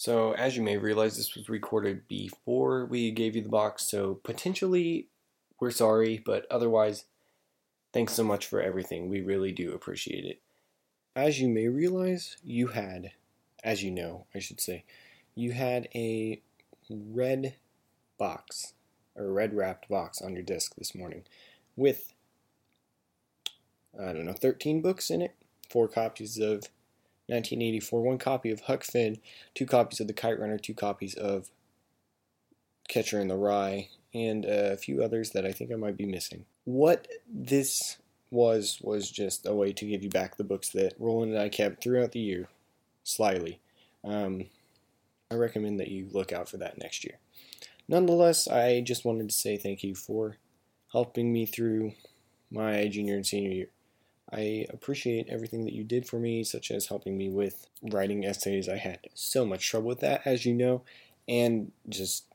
So, 0.00 0.32
as 0.32 0.56
you 0.56 0.62
may 0.62 0.78
realize, 0.78 1.18
this 1.18 1.34
was 1.34 1.50
recorded 1.50 2.08
before 2.08 2.86
we 2.86 3.10
gave 3.10 3.36
you 3.36 3.42
the 3.42 3.50
box, 3.50 3.82
so 3.82 4.14
potentially 4.14 5.08
we're 5.60 5.70
sorry, 5.70 6.22
but 6.24 6.46
otherwise, 6.50 7.04
thanks 7.92 8.14
so 8.14 8.24
much 8.24 8.46
for 8.46 8.62
everything. 8.62 9.10
We 9.10 9.20
really 9.20 9.52
do 9.52 9.74
appreciate 9.74 10.24
it. 10.24 10.40
As 11.14 11.38
you 11.38 11.50
may 11.50 11.68
realize, 11.68 12.38
you 12.42 12.68
had, 12.68 13.12
as 13.62 13.82
you 13.82 13.90
know, 13.90 14.24
I 14.34 14.38
should 14.38 14.58
say, 14.58 14.84
you 15.34 15.52
had 15.52 15.86
a 15.94 16.40
red 16.88 17.56
box, 18.16 18.72
or 19.14 19.30
red 19.30 19.52
wrapped 19.52 19.90
box 19.90 20.22
on 20.22 20.32
your 20.32 20.44
desk 20.44 20.76
this 20.78 20.94
morning 20.94 21.24
with, 21.76 22.14
I 24.00 24.14
don't 24.14 24.24
know, 24.24 24.32
13 24.32 24.80
books 24.80 25.10
in 25.10 25.20
it, 25.20 25.36
four 25.68 25.88
copies 25.88 26.38
of 26.38 26.70
1984, 27.30 28.02
one 28.02 28.18
copy 28.18 28.50
of 28.50 28.62
Huck 28.62 28.84
Finn, 28.84 29.18
two 29.54 29.66
copies 29.66 30.00
of 30.00 30.06
The 30.06 30.12
Kite 30.12 30.38
Runner, 30.38 30.58
two 30.58 30.74
copies 30.74 31.14
of 31.14 31.50
Catcher 32.88 33.20
in 33.20 33.28
the 33.28 33.36
Rye, 33.36 33.88
and 34.12 34.44
a 34.44 34.76
few 34.76 35.02
others 35.02 35.30
that 35.30 35.46
I 35.46 35.52
think 35.52 35.70
I 35.72 35.76
might 35.76 35.96
be 35.96 36.06
missing. 36.06 36.44
What 36.64 37.06
this 37.32 37.98
was 38.30 38.78
was 38.82 39.10
just 39.10 39.46
a 39.46 39.54
way 39.54 39.72
to 39.72 39.86
give 39.86 40.02
you 40.02 40.10
back 40.10 40.36
the 40.36 40.44
books 40.44 40.70
that 40.70 40.94
Roland 40.98 41.32
and 41.32 41.40
I 41.40 41.48
kept 41.48 41.82
throughout 41.82 42.12
the 42.12 42.20
year, 42.20 42.48
slyly. 43.04 43.60
Um, 44.04 44.46
I 45.30 45.36
recommend 45.36 45.78
that 45.80 45.88
you 45.88 46.08
look 46.12 46.32
out 46.32 46.48
for 46.48 46.56
that 46.58 46.78
next 46.78 47.04
year. 47.04 47.18
Nonetheless, 47.88 48.48
I 48.48 48.80
just 48.80 49.04
wanted 49.04 49.28
to 49.28 49.34
say 49.34 49.56
thank 49.56 49.82
you 49.82 49.94
for 49.94 50.36
helping 50.92 51.32
me 51.32 51.46
through 51.46 51.92
my 52.50 52.88
junior 52.88 53.14
and 53.14 53.26
senior 53.26 53.50
year. 53.50 53.68
I 54.32 54.66
appreciate 54.70 55.28
everything 55.28 55.64
that 55.64 55.74
you 55.74 55.84
did 55.84 56.06
for 56.06 56.18
me, 56.18 56.44
such 56.44 56.70
as 56.70 56.86
helping 56.86 57.18
me 57.18 57.28
with 57.28 57.66
writing 57.82 58.24
essays. 58.24 58.68
I 58.68 58.76
had 58.76 59.00
so 59.14 59.44
much 59.44 59.68
trouble 59.68 59.88
with 59.88 60.00
that, 60.00 60.22
as 60.24 60.46
you 60.46 60.54
know, 60.54 60.82
and 61.28 61.72
just 61.88 62.26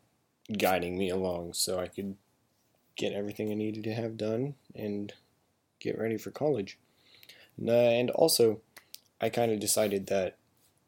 guiding 0.58 0.98
me 0.98 1.10
along 1.10 1.54
so 1.54 1.80
I 1.80 1.88
could 1.88 2.16
get 2.96 3.14
everything 3.14 3.52
I 3.52 3.56
needed 3.56 3.84
to 3.86 3.94
have 3.94 4.18
done 4.18 4.56
and 4.76 5.14
get 5.80 5.98
ready 5.98 6.18
for 6.18 6.32
college. 6.32 6.78
And 7.58 8.10
also, 8.12 8.62
I 9.22 9.30
kind 9.30 9.52
of 9.52 9.60
decided 9.60 10.08
that 10.08 10.38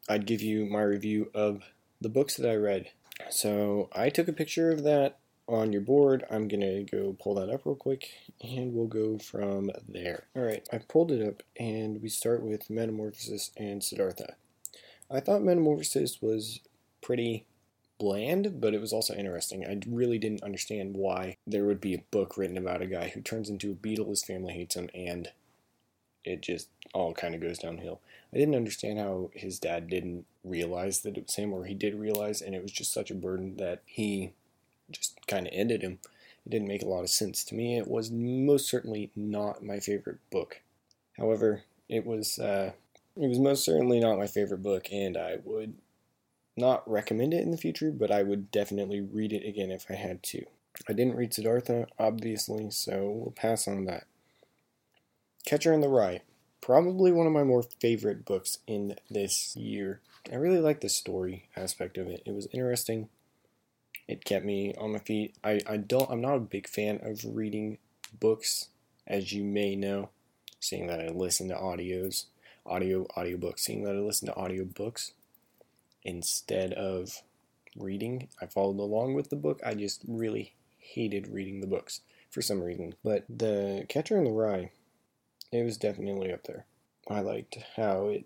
I'd 0.08 0.26
give 0.26 0.42
you 0.42 0.66
my 0.66 0.82
review 0.82 1.30
of 1.34 1.64
the 2.00 2.08
books 2.08 2.36
that 2.36 2.48
I 2.50 2.54
read. 2.54 2.90
So 3.30 3.88
I 3.92 4.10
took 4.10 4.28
a 4.28 4.32
picture 4.32 4.70
of 4.70 4.84
that 4.84 5.18
on 5.48 5.72
your 5.72 5.80
board. 5.80 6.24
I'm 6.30 6.46
going 6.46 6.60
to 6.60 6.84
go 6.84 7.16
pull 7.18 7.34
that 7.34 7.50
up 7.50 7.64
real 7.64 7.74
quick 7.74 8.10
and 8.42 8.74
we'll 8.74 8.86
go 8.86 9.18
from 9.18 9.70
there. 9.88 10.24
Alright, 10.36 10.68
I 10.72 10.78
pulled 10.78 11.10
it 11.10 11.26
up 11.26 11.42
and 11.58 12.02
we 12.02 12.08
start 12.08 12.42
with 12.42 12.70
Metamorphosis 12.70 13.50
and 13.56 13.82
Siddhartha. 13.82 14.34
I 15.10 15.20
thought 15.20 15.42
Metamorphosis 15.42 16.20
was 16.20 16.60
pretty 17.00 17.46
bland, 17.98 18.60
but 18.60 18.74
it 18.74 18.80
was 18.80 18.92
also 18.92 19.14
interesting. 19.14 19.64
I 19.64 19.80
really 19.88 20.18
didn't 20.18 20.42
understand 20.42 20.96
why 20.96 21.36
there 21.46 21.64
would 21.64 21.80
be 21.80 21.94
a 21.94 22.04
book 22.10 22.36
written 22.36 22.58
about 22.58 22.82
a 22.82 22.86
guy 22.86 23.08
who 23.08 23.20
turns 23.20 23.48
into 23.48 23.72
a 23.72 23.74
beetle, 23.74 24.10
his 24.10 24.22
family 24.22 24.52
hates 24.52 24.76
him, 24.76 24.88
and 24.94 25.30
it 26.24 26.42
just 26.42 26.68
all 26.92 27.14
kind 27.14 27.34
of 27.34 27.40
goes 27.40 27.58
downhill. 27.58 28.00
I 28.32 28.36
didn't 28.36 28.54
understand 28.54 28.98
how 28.98 29.30
his 29.34 29.58
dad 29.58 29.88
didn't 29.88 30.26
realize 30.44 31.00
that 31.00 31.16
it 31.16 31.24
was 31.24 31.34
him, 31.36 31.52
or 31.52 31.64
he 31.64 31.74
did 31.74 31.94
realize, 31.94 32.42
and 32.42 32.54
it 32.54 32.62
was 32.62 32.72
just 32.72 32.92
such 32.92 33.10
a 33.10 33.14
burden 33.14 33.56
that 33.56 33.82
he 33.86 34.32
just 34.90 35.26
kind 35.26 35.46
of 35.46 35.52
ended 35.54 35.82
him. 35.82 35.98
It 36.46 36.50
didn't 36.50 36.68
make 36.68 36.82
a 36.82 36.88
lot 36.88 37.02
of 37.02 37.10
sense 37.10 37.44
to 37.44 37.54
me. 37.54 37.76
It 37.76 37.88
was 37.88 38.10
most 38.10 38.68
certainly 38.68 39.10
not 39.14 39.62
my 39.62 39.80
favorite 39.80 40.18
book. 40.30 40.60
However, 41.16 41.64
it 41.88 42.06
was 42.06 42.38
uh, 42.38 42.72
it 43.16 43.28
was 43.28 43.38
most 43.38 43.64
certainly 43.64 44.00
not 44.00 44.18
my 44.18 44.26
favorite 44.26 44.62
book, 44.62 44.88
and 44.92 45.16
I 45.16 45.38
would 45.44 45.74
not 46.56 46.88
recommend 46.90 47.34
it 47.34 47.42
in 47.42 47.50
the 47.50 47.56
future, 47.56 47.90
but 47.90 48.10
I 48.10 48.22
would 48.22 48.50
definitely 48.50 49.00
read 49.00 49.32
it 49.32 49.46
again 49.46 49.70
if 49.70 49.86
I 49.90 49.94
had 49.94 50.22
to. 50.24 50.44
I 50.88 50.92
didn't 50.92 51.16
read 51.16 51.34
Siddhartha, 51.34 51.86
obviously, 51.98 52.70
so 52.70 53.10
we'll 53.10 53.32
pass 53.32 53.66
on 53.66 53.84
that. 53.86 54.06
Catcher 55.44 55.72
in 55.72 55.80
the 55.80 55.88
Rye, 55.88 56.22
probably 56.60 57.10
one 57.10 57.26
of 57.26 57.32
my 57.32 57.44
more 57.44 57.62
favorite 57.62 58.24
books 58.24 58.58
in 58.66 58.96
this 59.10 59.56
year. 59.56 60.00
I 60.30 60.36
really 60.36 60.60
like 60.60 60.80
the 60.80 60.88
story 60.88 61.48
aspect 61.56 61.96
of 61.96 62.06
it. 62.06 62.22
It 62.26 62.34
was 62.34 62.48
interesting. 62.52 63.08
It 64.08 64.24
kept 64.24 64.44
me 64.44 64.74
on 64.78 64.92
my 64.92 64.98
feet. 64.98 65.36
I, 65.44 65.60
I 65.66 65.76
don't 65.76 66.10
I'm 66.10 66.22
not 66.22 66.36
a 66.36 66.40
big 66.40 66.66
fan 66.66 66.98
of 67.02 67.24
reading 67.24 67.78
books, 68.18 68.68
as 69.06 69.32
you 69.32 69.44
may 69.44 69.76
know, 69.76 70.08
seeing 70.58 70.86
that 70.86 71.00
I 71.00 71.08
listen 71.08 71.48
to 71.48 71.54
audios, 71.54 72.24
audio 72.64 73.06
audiobooks, 73.16 73.60
seeing 73.60 73.84
that 73.84 73.94
I 73.94 73.98
listen 73.98 74.26
to 74.28 74.34
audiobooks 74.34 75.12
instead 76.02 76.72
of 76.72 77.22
reading. 77.76 78.28
I 78.40 78.46
followed 78.46 78.80
along 78.80 79.14
with 79.14 79.28
the 79.28 79.36
book. 79.36 79.60
I 79.64 79.74
just 79.74 80.02
really 80.08 80.54
hated 80.78 81.28
reading 81.28 81.60
the 81.60 81.66
books 81.66 82.00
for 82.30 82.40
some 82.40 82.62
reason. 82.62 82.94
But 83.04 83.24
the 83.28 83.84
Catcher 83.90 84.16
in 84.16 84.24
the 84.24 84.30
Rye, 84.30 84.70
it 85.52 85.62
was 85.64 85.76
definitely 85.76 86.32
up 86.32 86.44
there. 86.44 86.64
I 87.08 87.20
liked 87.20 87.58
how 87.76 88.08
it 88.08 88.24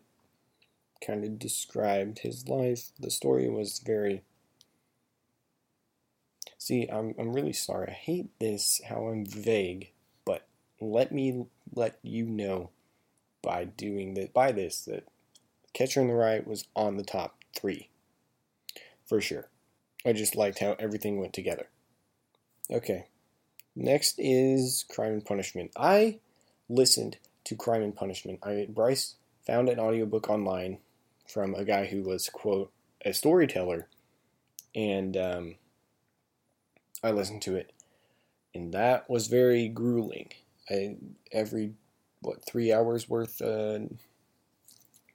kind 1.05 1.25
of 1.25 1.41
described 1.41 2.21
his 2.21 2.49
life. 2.49 2.93
The 3.01 3.11
story 3.11 3.49
was 3.49 3.81
very 3.81 4.23
See, 6.63 6.87
I'm, 6.87 7.13
I'm 7.19 7.33
really 7.33 7.53
sorry. 7.53 7.89
I 7.89 7.95
hate 7.95 8.39
this, 8.39 8.81
how 8.89 9.09
I'm 9.09 9.27
vague, 9.27 9.91
but 10.25 10.47
let 10.81 11.11
me 11.11 11.47
let 11.75 11.99
you 12.05 12.25
know 12.25 12.71
by 13.43 13.65
doing 13.65 14.15
that, 14.15 14.33
by 14.33 14.53
this, 14.53 14.83
that 14.85 15.03
Catcher 15.73 16.03
in 16.03 16.07
the 16.07 16.15
Rye 16.15 16.41
was 16.47 16.69
on 16.77 16.99
the 16.99 17.03
top 17.03 17.35
three. 17.57 17.89
For 19.09 19.21
sure. 19.21 19.49
I 20.07 20.13
just 20.13 20.37
liked 20.37 20.61
how 20.61 20.77
everything 20.79 21.19
went 21.19 21.33
together. 21.33 21.67
Okay. 22.71 23.07
Next 23.75 24.15
is 24.19 24.85
Crime 24.89 25.15
and 25.15 25.25
Punishment. 25.25 25.73
I 25.77 26.21
listened 26.69 27.17
to 27.43 27.57
Crime 27.57 27.83
and 27.83 27.97
Punishment. 27.97 28.39
I 28.41 28.69
Bryce 28.71 29.17
found 29.45 29.69
an 29.69 29.81
audiobook 29.81 30.31
online 30.31 30.79
from 31.27 31.57
a 31.57 31.65
guy 31.65 31.87
who 31.87 32.03
was, 32.03 32.29
quote, 32.29 32.71
a 33.05 33.13
storyteller. 33.13 33.89
And 34.77 35.17
um, 35.17 35.55
I 37.03 37.11
listened 37.11 37.43
to 37.43 37.57
it, 37.57 37.73
and 38.55 38.73
that 38.73 39.11
was 39.11 39.27
very 39.27 39.69
grueling. 39.69 40.31
I 40.71 40.97
every 41.33 41.75
what 42.21 42.45
three 42.45 42.73
hours 42.73 43.09
worth 43.09 43.43
uh, 43.43 43.81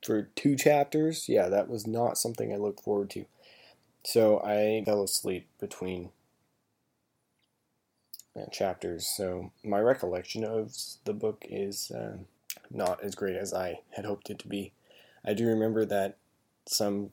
for 0.04 0.24
two 0.36 0.56
chapters. 0.56 1.30
Yeah, 1.30 1.50
that 1.50 1.70
was 1.70 1.88
not 1.88 2.18
something 2.18 2.52
I 2.52 2.58
looked 2.58 2.84
forward 2.84 3.10
to. 3.12 3.26
So 4.04 4.40
I 4.40 4.84
fell 4.86 5.04
asleep 5.04 5.48
between 5.60 6.10
uh, 8.38 8.46
chapters. 8.52 9.08
So 9.16 9.52
my 9.64 9.80
recollection 9.80 10.44
of 10.44 10.76
the 11.06 11.14
book 11.14 11.46
is 11.50 11.92
uh, 11.92 12.18
not 12.70 13.04
as 13.04 13.16
great 13.16 13.36
as 13.36 13.54
I 13.54 13.80
had 13.92 14.06
hoped 14.06 14.30
it 14.30 14.40
to 14.40 14.48
be. 14.48 14.74
I 15.26 15.34
do 15.34 15.46
remember 15.48 15.86
that 15.86 16.18
some 16.68 17.12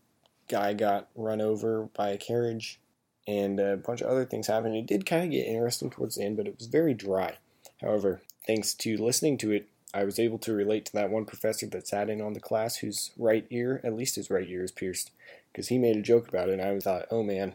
guy 0.49 0.75
got 0.75 1.09
run 1.15 1.41
over 1.41 1.89
by 1.95 2.11
a 2.11 2.19
carriage 2.19 2.81
and 3.27 3.59
a 3.59 3.77
bunch 3.77 4.01
of 4.01 4.09
other 4.09 4.25
things 4.25 4.47
happened. 4.47 4.77
It 4.77 4.87
did 4.87 5.07
kind 5.07 5.25
of 5.25 5.31
get 5.31 5.47
interesting 5.47 5.91
towards 5.91 6.17
the 6.17 6.25
end, 6.25 6.37
but 6.37 6.47
it 6.47 6.57
was 6.59 6.67
very 6.67 6.95
dry. 6.95 7.37
However, 7.81 8.23
thanks 8.47 8.75
to 8.75 8.97
listening 8.97 9.39
to 9.39 9.53
it, 9.53 9.69
I 9.93 10.05
was 10.05 10.19
able 10.19 10.39
to 10.39 10.53
relate 10.53 10.85
to 10.87 10.93
that 10.95 11.11
one 11.11 11.25
professor 11.25 11.67
that 11.67 11.87
sat 11.87 12.11
in 12.11 12.21
on 12.21 12.33
the 12.33 12.41
class 12.41 12.77
whose 12.77 13.13
right 13.17 13.47
ear, 13.51 13.81
at 13.85 13.95
least 13.95 14.17
his 14.17 14.29
right 14.29 14.49
ear, 14.49 14.65
is 14.65 14.73
pierced, 14.73 15.13
because 15.53 15.69
he 15.69 15.79
made 15.79 15.97
a 15.97 16.03
joke 16.03 16.29
about 16.29 16.49
it, 16.49 16.59
and 16.59 16.63
I 16.63 16.79
thought, 16.81 17.07
oh 17.11 17.23
man, 17.23 17.55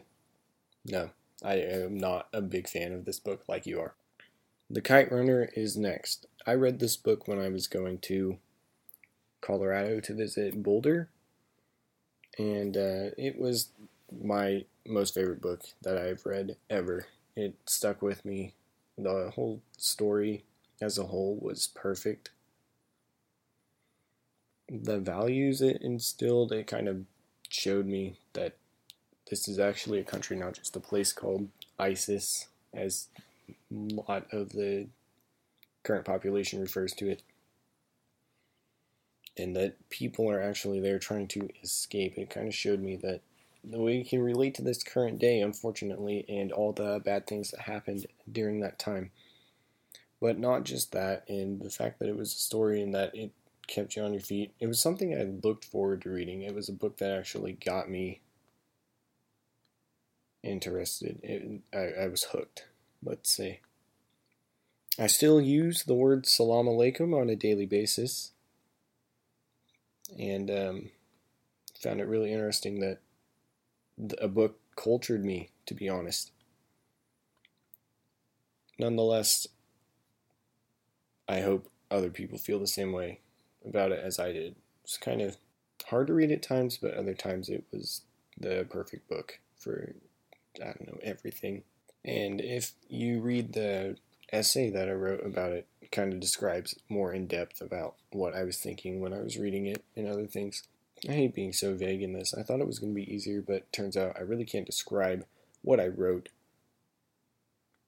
no, 0.86 1.10
I 1.44 1.54
am 1.56 1.98
not 1.98 2.28
a 2.32 2.40
big 2.40 2.66
fan 2.66 2.92
of 2.92 3.04
this 3.04 3.20
book 3.20 3.44
like 3.46 3.66
you 3.66 3.78
are. 3.78 3.94
The 4.70 4.80
Kite 4.80 5.12
Runner 5.12 5.50
is 5.54 5.76
next. 5.76 6.26
I 6.46 6.54
read 6.54 6.78
this 6.78 6.96
book 6.96 7.28
when 7.28 7.38
I 7.38 7.48
was 7.48 7.66
going 7.66 7.98
to 7.98 8.38
Colorado 9.40 10.00
to 10.00 10.14
visit 10.14 10.62
Boulder, 10.62 11.08
and 12.38 12.76
uh, 12.76 13.10
it 13.18 13.38
was 13.38 13.68
my 14.12 14.64
most 14.86 15.14
favorite 15.14 15.40
book 15.40 15.62
that 15.82 15.98
I've 15.98 16.24
read 16.26 16.56
ever. 16.68 17.06
It 17.36 17.54
stuck 17.66 18.02
with 18.02 18.24
me. 18.24 18.54
The 18.98 19.30
whole 19.34 19.62
story 19.76 20.44
as 20.80 20.98
a 20.98 21.04
whole 21.04 21.38
was 21.40 21.68
perfect. 21.74 22.30
The 24.68 24.98
values 24.98 25.60
it 25.60 25.82
instilled, 25.82 26.52
it 26.52 26.66
kind 26.66 26.88
of 26.88 27.04
showed 27.48 27.86
me 27.86 28.18
that 28.34 28.56
this 29.28 29.48
is 29.48 29.58
actually 29.58 29.98
a 30.00 30.04
country, 30.04 30.36
not 30.36 30.54
just 30.54 30.76
a 30.76 30.80
place 30.80 31.12
called 31.12 31.48
ISIS, 31.78 32.48
as 32.74 33.08
a 33.48 33.54
lot 33.70 34.26
of 34.32 34.50
the 34.50 34.88
current 35.82 36.04
population 36.04 36.60
refers 36.60 36.92
to 36.94 37.08
it. 37.08 37.22
And 39.36 39.56
that 39.56 39.88
people 39.88 40.30
are 40.30 40.40
actually 40.40 40.80
there 40.80 40.98
trying 40.98 41.28
to 41.28 41.48
escape. 41.62 42.18
It 42.18 42.30
kind 42.30 42.48
of 42.48 42.54
showed 42.54 42.80
me 42.80 42.96
that 42.96 43.20
we 43.64 44.04
can 44.04 44.22
relate 44.22 44.54
to 44.54 44.62
this 44.62 44.82
current 44.82 45.18
day, 45.18 45.40
unfortunately, 45.40 46.24
and 46.28 46.52
all 46.52 46.72
the 46.72 47.00
bad 47.04 47.26
things 47.26 47.50
that 47.50 47.60
happened 47.60 48.06
during 48.30 48.60
that 48.60 48.78
time. 48.78 49.10
But 50.20 50.38
not 50.38 50.64
just 50.64 50.92
that, 50.92 51.24
and 51.28 51.60
the 51.60 51.70
fact 51.70 51.98
that 51.98 52.08
it 52.08 52.16
was 52.16 52.32
a 52.32 52.36
story 52.36 52.82
and 52.82 52.94
that 52.94 53.14
it 53.14 53.32
kept 53.66 53.96
you 53.96 54.02
on 54.02 54.12
your 54.12 54.22
feet. 54.22 54.52
It 54.60 54.66
was 54.66 54.80
something 54.80 55.14
I 55.14 55.46
looked 55.46 55.64
forward 55.64 56.02
to 56.02 56.10
reading. 56.10 56.42
It 56.42 56.54
was 56.54 56.68
a 56.68 56.74
book 56.74 56.98
that 56.98 57.16
actually 57.16 57.52
got 57.52 57.88
me 57.88 58.20
interested. 60.42 61.20
It, 61.22 61.62
I, 61.72 62.04
I 62.04 62.08
was 62.08 62.24
hooked, 62.24 62.66
let's 63.02 63.34
say. 63.34 63.60
I 64.98 65.06
still 65.06 65.40
use 65.40 65.84
the 65.84 65.94
word 65.94 66.26
salam 66.26 66.66
alaikum 66.66 67.18
on 67.18 67.30
a 67.30 67.36
daily 67.36 67.66
basis. 67.66 68.32
And 70.18 70.50
um, 70.50 70.90
found 71.80 72.00
it 72.00 72.08
really 72.08 72.32
interesting 72.32 72.80
that 72.80 72.98
a 74.20 74.28
book 74.28 74.58
cultured 74.76 75.24
me, 75.24 75.50
to 75.66 75.74
be 75.74 75.88
honest. 75.88 76.32
Nonetheless, 78.78 79.46
I 81.28 81.40
hope 81.40 81.68
other 81.90 82.10
people 82.10 82.38
feel 82.38 82.58
the 82.58 82.66
same 82.66 82.92
way 82.92 83.20
about 83.64 83.92
it 83.92 84.00
as 84.02 84.18
I 84.18 84.32
did. 84.32 84.56
It's 84.84 84.96
kind 84.96 85.20
of 85.20 85.36
hard 85.86 86.06
to 86.06 86.14
read 86.14 86.30
at 86.30 86.42
times, 86.42 86.78
but 86.80 86.94
other 86.94 87.14
times 87.14 87.48
it 87.48 87.64
was 87.72 88.02
the 88.38 88.66
perfect 88.70 89.08
book 89.08 89.38
for, 89.58 89.94
I 90.60 90.64
don't 90.64 90.86
know, 90.86 90.98
everything. 91.02 91.62
And 92.04 92.40
if 92.40 92.72
you 92.88 93.20
read 93.20 93.52
the 93.52 93.96
essay 94.32 94.70
that 94.70 94.88
I 94.88 94.92
wrote 94.92 95.24
about 95.24 95.52
it, 95.52 95.66
it 95.82 95.90
kind 95.90 96.12
of 96.12 96.20
describes 96.20 96.74
more 96.88 97.12
in 97.12 97.26
depth 97.26 97.60
about 97.60 97.96
what 98.12 98.34
I 98.34 98.44
was 98.44 98.58
thinking 98.58 99.00
when 99.00 99.12
I 99.12 99.20
was 99.20 99.38
reading 99.38 99.66
it 99.66 99.84
and 99.94 100.08
other 100.08 100.26
things. 100.26 100.62
I 101.08 101.12
hate 101.12 101.34
being 101.34 101.52
so 101.52 101.74
vague 101.74 102.02
in 102.02 102.12
this. 102.12 102.34
I 102.34 102.42
thought 102.42 102.60
it 102.60 102.66
was 102.66 102.78
going 102.78 102.92
to 102.92 103.00
be 103.00 103.12
easier, 103.12 103.40
but 103.40 103.72
turns 103.72 103.96
out 103.96 104.16
I 104.18 104.22
really 104.22 104.44
can't 104.44 104.66
describe 104.66 105.24
what 105.62 105.80
I 105.80 105.88
wrote. 105.88 106.28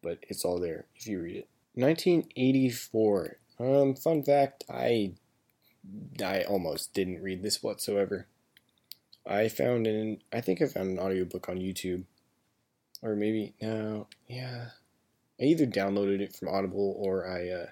But 0.02 0.18
it's 0.22 0.44
all 0.44 0.58
there 0.58 0.86
if 0.96 1.06
you 1.06 1.20
read 1.20 1.36
it. 1.36 1.48
1984. 1.74 3.36
Um, 3.60 3.94
fun 3.94 4.22
fact, 4.22 4.64
I 4.68 5.12
I 6.22 6.42
almost 6.42 6.94
didn't 6.94 7.22
read 7.22 7.42
this 7.42 7.62
whatsoever. 7.62 8.26
I 9.26 9.48
found 9.48 9.86
an 9.86 10.22
I 10.32 10.40
think 10.40 10.60
I 10.60 10.66
found 10.66 10.90
an 10.90 10.98
audiobook 10.98 11.48
on 11.48 11.58
YouTube. 11.58 12.04
Or 13.02 13.14
maybe 13.14 13.54
no, 13.60 14.06
yeah. 14.28 14.68
I 15.40 15.44
either 15.44 15.66
downloaded 15.66 16.20
it 16.20 16.34
from 16.34 16.48
Audible 16.48 16.94
or 16.98 17.28
I 17.28 17.48
uh 17.48 17.66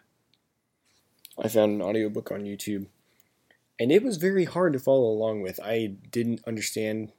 I 1.43 1.49
found 1.49 1.73
an 1.73 1.83
audiobook 1.83 2.31
on 2.31 2.43
YouTube. 2.43 2.87
And 3.81 3.91
it 3.91 4.05
was 4.05 4.19
very 4.19 4.45
hard 4.45 4.75
to 4.75 4.79
follow 4.79 5.09
along 5.09 5.41
with. 5.41 5.59
I 5.59 5.95
didn't 6.11 6.43
understand 6.47 7.13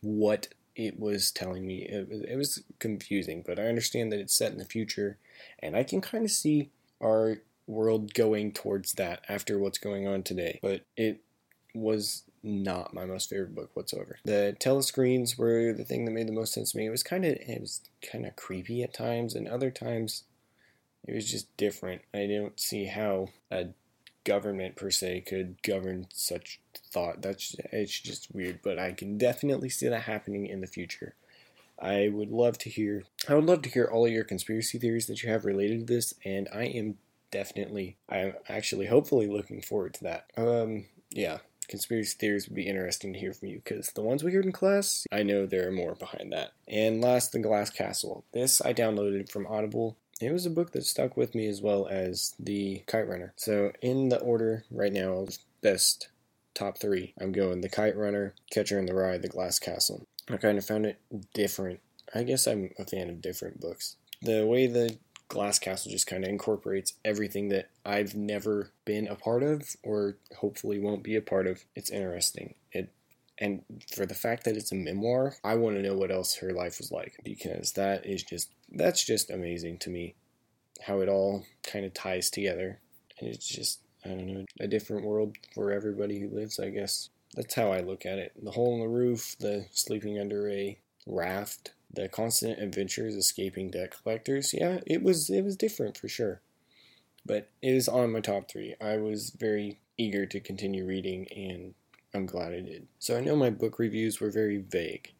what 0.00 0.48
it 0.76 0.98
was 0.98 1.32
telling 1.32 1.66
me. 1.66 1.82
It 1.82 2.08
was, 2.08 2.20
it 2.22 2.36
was 2.36 2.62
confusing, 2.78 3.42
but 3.44 3.58
I 3.58 3.64
understand 3.64 4.12
that 4.12 4.20
it's 4.20 4.36
set 4.36 4.52
in 4.52 4.58
the 4.58 4.64
future 4.64 5.18
and 5.58 5.76
I 5.76 5.82
can 5.82 6.00
kind 6.00 6.24
of 6.24 6.30
see 6.30 6.70
our 7.02 7.38
world 7.66 8.14
going 8.14 8.52
towards 8.52 8.92
that 8.92 9.24
after 9.28 9.58
what's 9.58 9.78
going 9.78 10.06
on 10.06 10.22
today. 10.22 10.60
But 10.62 10.82
it 10.96 11.20
was 11.74 12.22
not 12.42 12.94
my 12.94 13.04
most 13.04 13.28
favorite 13.28 13.54
book 13.54 13.70
whatsoever. 13.74 14.18
The 14.24 14.56
telescreens 14.60 15.36
were 15.36 15.72
the 15.72 15.84
thing 15.84 16.04
that 16.04 16.12
made 16.12 16.28
the 16.28 16.32
most 16.32 16.54
sense 16.54 16.72
to 16.72 16.78
me. 16.78 16.86
It 16.86 16.90
was 16.90 17.02
kind 17.02 17.24
of 17.24 17.32
it 17.32 17.60
was 17.60 17.80
kind 18.10 18.24
of 18.24 18.36
creepy 18.36 18.82
at 18.82 18.94
times, 18.94 19.34
and 19.34 19.48
other 19.48 19.70
times 19.70 20.24
it 21.06 21.14
was 21.14 21.30
just 21.30 21.54
different. 21.56 22.02
I 22.14 22.26
don't 22.26 22.58
see 22.58 22.86
how 22.86 23.28
a 23.50 23.66
government 24.26 24.76
per 24.76 24.90
se 24.90 25.22
could 25.22 25.62
govern 25.62 26.08
such 26.12 26.60
thought. 26.92 27.22
That's 27.22 27.56
it's 27.72 27.98
just 27.98 28.34
weird, 28.34 28.60
but 28.62 28.78
I 28.78 28.92
can 28.92 29.16
definitely 29.16 29.70
see 29.70 29.88
that 29.88 30.02
happening 30.02 30.46
in 30.46 30.60
the 30.60 30.66
future. 30.66 31.14
I 31.80 32.08
would 32.12 32.30
love 32.30 32.58
to 32.58 32.70
hear 32.70 33.04
I 33.28 33.34
would 33.34 33.46
love 33.46 33.62
to 33.62 33.70
hear 33.70 33.86
all 33.86 34.04
of 34.04 34.12
your 34.12 34.24
conspiracy 34.24 34.78
theories 34.78 35.06
that 35.06 35.22
you 35.22 35.30
have 35.30 35.44
related 35.46 35.86
to 35.86 35.94
this, 35.94 36.12
and 36.24 36.48
I 36.52 36.64
am 36.64 36.98
definitely 37.30 37.96
I'm 38.08 38.34
actually 38.48 38.86
hopefully 38.86 39.26
looking 39.26 39.62
forward 39.62 39.94
to 39.94 40.04
that. 40.04 40.30
Um 40.36 40.86
yeah, 41.10 41.38
conspiracy 41.68 42.16
theories 42.18 42.48
would 42.48 42.56
be 42.56 42.66
interesting 42.66 43.12
to 43.12 43.18
hear 43.18 43.32
from 43.32 43.48
you 43.48 43.60
because 43.62 43.90
the 43.90 44.02
ones 44.02 44.24
we 44.24 44.32
heard 44.32 44.44
in 44.44 44.52
class, 44.52 45.06
I 45.12 45.22
know 45.22 45.46
there 45.46 45.68
are 45.68 45.72
more 45.72 45.94
behind 45.94 46.32
that. 46.32 46.52
And 46.68 47.00
last, 47.00 47.32
The 47.32 47.38
Glass 47.38 47.70
Castle. 47.70 48.24
This 48.32 48.60
I 48.60 48.72
downloaded 48.72 49.30
from 49.30 49.46
Audible. 49.46 49.96
It 50.20 50.32
was 50.32 50.46
a 50.46 50.50
book 50.50 50.72
that 50.72 50.84
stuck 50.84 51.16
with 51.16 51.34
me 51.34 51.46
as 51.46 51.60
well 51.60 51.86
as 51.86 52.34
The 52.38 52.82
Kite 52.86 53.08
Runner. 53.08 53.34
So, 53.36 53.72
in 53.82 54.08
the 54.08 54.18
order 54.20 54.64
right 54.70 54.92
now 54.92 55.26
best 55.60 56.08
top 56.54 56.78
three, 56.78 57.12
I'm 57.20 57.32
going 57.32 57.60
The 57.60 57.68
Kite 57.68 57.96
Runner, 57.96 58.34
Catcher 58.50 58.78
in 58.78 58.86
the 58.86 58.94
Rye, 58.94 59.18
The 59.18 59.28
Glass 59.28 59.58
Castle. 59.58 60.06
I 60.28 60.38
kind 60.38 60.58
of 60.58 60.64
found 60.64 60.86
it 60.86 60.98
different. 61.34 61.80
I 62.14 62.22
guess 62.22 62.46
I'm 62.46 62.70
a 62.78 62.84
fan 62.84 63.10
of 63.10 63.20
different 63.20 63.60
books. 63.60 63.96
The 64.22 64.46
way 64.46 64.66
the 64.66 64.96
Glass 65.28 65.58
Castle 65.58 65.90
just 65.90 66.06
kind 66.06 66.24
of 66.24 66.30
incorporates 66.30 66.94
everything 67.04 67.48
that 67.48 67.68
I've 67.84 68.14
never 68.14 68.70
been 68.84 69.08
a 69.08 69.16
part 69.16 69.42
of 69.42 69.76
or 69.82 70.16
hopefully 70.38 70.78
won't 70.78 71.02
be 71.02 71.16
a 71.16 71.20
part 71.20 71.46
of. 71.46 71.64
It's 71.74 71.90
interesting. 71.90 72.54
It 72.72 72.90
and 73.38 73.62
for 73.94 74.06
the 74.06 74.14
fact 74.14 74.44
that 74.44 74.56
it's 74.56 74.72
a 74.72 74.76
memoir, 74.76 75.36
I 75.44 75.54
want 75.56 75.76
to 75.76 75.82
know 75.82 75.94
what 75.94 76.10
else 76.10 76.36
her 76.36 76.52
life 76.52 76.78
was 76.78 76.90
like 76.90 77.16
because 77.24 77.72
that 77.72 78.06
is 78.06 78.22
just 78.22 78.50
that's 78.70 79.04
just 79.04 79.30
amazing 79.30 79.78
to 79.78 79.90
me 79.90 80.14
how 80.82 81.00
it 81.00 81.08
all 81.08 81.44
kind 81.62 81.84
of 81.84 81.94
ties 81.94 82.30
together. 82.30 82.80
And 83.18 83.28
it's 83.28 83.48
just 83.48 83.80
I 84.04 84.10
don't 84.10 84.26
know, 84.26 84.44
a 84.60 84.68
different 84.68 85.04
world 85.04 85.36
for 85.54 85.72
everybody 85.72 86.20
who 86.20 86.28
lives, 86.28 86.58
I 86.58 86.70
guess. 86.70 87.10
That's 87.34 87.54
how 87.54 87.72
I 87.72 87.80
look 87.80 88.06
at 88.06 88.18
it. 88.18 88.32
The 88.42 88.52
hole 88.52 88.74
in 88.74 88.80
the 88.80 88.88
roof, 88.88 89.36
the 89.38 89.66
sleeping 89.72 90.18
under 90.18 90.48
a 90.50 90.78
raft, 91.06 91.72
the 91.92 92.08
constant 92.08 92.58
adventures 92.60 93.14
escaping 93.14 93.70
debt 93.70 93.94
collectors 94.02 94.52
yeah 94.52 94.80
it 94.86 95.02
was 95.02 95.30
it 95.30 95.42
was 95.42 95.56
different 95.56 95.96
for 95.96 96.08
sure 96.08 96.40
but 97.24 97.50
it 97.62 97.74
is 97.74 97.88
on 97.88 98.12
my 98.12 98.20
top 98.20 98.48
three 98.48 98.74
i 98.80 98.96
was 98.96 99.30
very 99.30 99.80
eager 99.96 100.26
to 100.26 100.40
continue 100.40 100.84
reading 100.84 101.26
and 101.34 101.74
i'm 102.14 102.26
glad 102.26 102.52
i 102.52 102.60
did 102.60 102.86
so 102.98 103.16
i 103.16 103.20
know 103.20 103.36
my 103.36 103.50
book 103.50 103.78
reviews 103.78 104.20
were 104.20 104.30
very 104.30 104.58
vague 104.58 105.12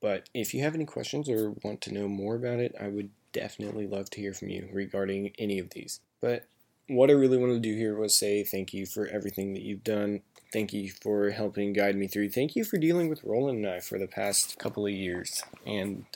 but 0.00 0.28
if 0.32 0.54
you 0.54 0.62
have 0.62 0.74
any 0.74 0.84
questions 0.84 1.28
or 1.28 1.54
want 1.64 1.80
to 1.80 1.92
know 1.92 2.08
more 2.08 2.36
about 2.36 2.58
it 2.58 2.74
i 2.80 2.88
would 2.88 3.10
definitely 3.32 3.86
love 3.86 4.08
to 4.08 4.20
hear 4.20 4.32
from 4.32 4.48
you 4.48 4.68
regarding 4.72 5.32
any 5.38 5.58
of 5.58 5.70
these 5.70 6.00
but 6.20 6.46
what 6.88 7.10
i 7.10 7.12
really 7.12 7.38
wanted 7.38 7.54
to 7.62 7.68
do 7.68 7.76
here 7.76 7.96
was 7.96 8.14
say 8.14 8.42
thank 8.42 8.72
you 8.72 8.86
for 8.86 9.06
everything 9.06 9.52
that 9.52 9.62
you've 9.62 9.84
done 9.84 10.22
Thank 10.50 10.72
you 10.72 10.90
for 10.90 11.30
helping 11.30 11.74
guide 11.74 11.96
me 11.96 12.06
through. 12.06 12.30
Thank 12.30 12.56
you 12.56 12.64
for 12.64 12.78
dealing 12.78 13.08
with 13.10 13.22
Roland 13.22 13.64
and 13.64 13.74
I 13.74 13.80
for 13.80 13.98
the 13.98 14.06
past 14.06 14.58
couple 14.58 14.86
of 14.86 14.92
years 14.92 15.42
and 15.66 16.06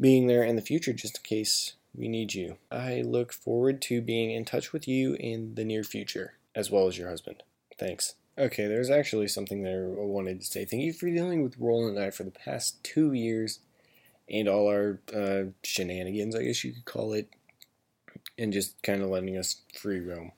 being 0.00 0.26
there 0.26 0.42
in 0.42 0.56
the 0.56 0.62
future 0.62 0.94
just 0.94 1.18
in 1.18 1.22
case 1.22 1.74
we 1.94 2.08
need 2.08 2.32
you. 2.32 2.56
I 2.70 3.02
look 3.02 3.32
forward 3.32 3.82
to 3.82 4.00
being 4.00 4.30
in 4.30 4.46
touch 4.46 4.72
with 4.72 4.88
you 4.88 5.16
in 5.20 5.54
the 5.54 5.64
near 5.64 5.84
future, 5.84 6.34
as 6.54 6.70
well 6.70 6.86
as 6.86 6.96
your 6.96 7.10
husband. 7.10 7.42
Thanks. 7.78 8.14
Okay, 8.38 8.66
there's 8.66 8.90
actually 8.90 9.28
something 9.28 9.62
there 9.62 9.86
I 9.86 10.04
wanted 10.04 10.40
to 10.40 10.46
say. 10.46 10.64
Thank 10.64 10.82
you 10.82 10.92
for 10.92 11.06
dealing 11.06 11.42
with 11.42 11.56
Roland 11.58 11.96
and 11.96 12.06
I 12.06 12.10
for 12.10 12.24
the 12.24 12.30
past 12.30 12.82
two 12.84 13.12
years 13.12 13.60
and 14.28 14.48
all 14.48 14.68
our 14.68 15.00
uh, 15.14 15.50
shenanigans, 15.62 16.34
I 16.34 16.42
guess 16.42 16.64
you 16.64 16.72
could 16.72 16.84
call 16.84 17.12
it, 17.12 17.30
and 18.36 18.52
just 18.52 18.82
kind 18.82 19.02
of 19.02 19.08
letting 19.08 19.36
us 19.36 19.62
free 19.78 20.00
roam. 20.00 20.32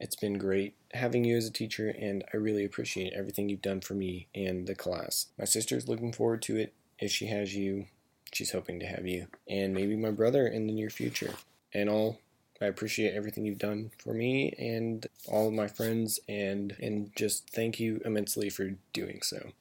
It's 0.00 0.16
been 0.16 0.38
great 0.38 0.74
having 0.92 1.24
you 1.24 1.36
as 1.36 1.46
a 1.46 1.52
teacher, 1.52 1.88
and 1.88 2.24
I 2.32 2.36
really 2.36 2.64
appreciate 2.64 3.12
everything 3.12 3.48
you've 3.48 3.62
done 3.62 3.80
for 3.80 3.94
me 3.94 4.28
and 4.34 4.66
the 4.66 4.74
class. 4.74 5.26
My 5.38 5.44
sister's 5.44 5.88
looking 5.88 6.12
forward 6.12 6.42
to 6.42 6.56
it. 6.56 6.72
If 6.98 7.10
she 7.10 7.26
has 7.26 7.54
you, 7.54 7.86
she's 8.32 8.52
hoping 8.52 8.80
to 8.80 8.86
have 8.86 9.06
you, 9.06 9.26
and 9.48 9.74
maybe 9.74 9.96
my 9.96 10.10
brother 10.10 10.46
in 10.46 10.66
the 10.66 10.72
near 10.72 10.90
future. 10.90 11.34
And 11.74 11.88
all, 11.88 12.20
I 12.60 12.66
appreciate 12.66 13.14
everything 13.14 13.44
you've 13.46 13.58
done 13.58 13.90
for 13.98 14.12
me 14.14 14.52
and 14.58 15.06
all 15.28 15.48
of 15.48 15.54
my 15.54 15.68
friends, 15.68 16.18
and 16.28 16.76
and 16.80 17.14
just 17.16 17.50
thank 17.50 17.78
you 17.78 18.00
immensely 18.04 18.50
for 18.50 18.70
doing 18.92 19.20
so. 19.22 19.52